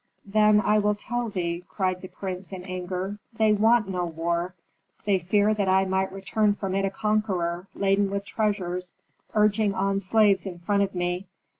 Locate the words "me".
10.95-11.27